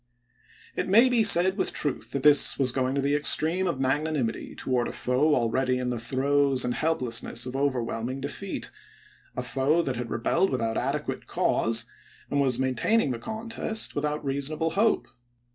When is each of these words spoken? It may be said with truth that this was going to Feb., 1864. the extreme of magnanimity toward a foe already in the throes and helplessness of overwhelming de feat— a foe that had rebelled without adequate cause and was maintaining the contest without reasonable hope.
It 0.75 0.89
may 0.89 1.09
be 1.09 1.23
said 1.23 1.57
with 1.57 1.73
truth 1.73 2.09
that 2.09 2.23
this 2.23 2.57
was 2.57 2.71
going 2.71 2.95
to 2.95 3.01
Feb., 3.01 3.03
1864. 3.03 3.07
the 3.07 3.15
extreme 3.15 3.67
of 3.67 3.79
magnanimity 3.79 4.55
toward 4.55 4.87
a 4.87 4.91
foe 4.91 5.35
already 5.35 5.77
in 5.77 5.91
the 5.91 5.99
throes 5.99 6.65
and 6.65 6.73
helplessness 6.73 7.45
of 7.45 7.55
overwhelming 7.55 8.19
de 8.19 8.27
feat— 8.27 8.71
a 9.37 9.43
foe 9.43 9.83
that 9.83 9.97
had 9.97 10.09
rebelled 10.09 10.49
without 10.49 10.75
adequate 10.75 11.27
cause 11.27 11.85
and 12.31 12.41
was 12.41 12.57
maintaining 12.57 13.11
the 13.11 13.19
contest 13.19 13.93
without 13.93 14.25
reasonable 14.25 14.71
hope. 14.71 15.07